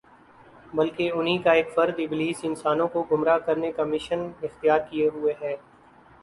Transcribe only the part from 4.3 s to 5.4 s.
اختیار کیے ہوئے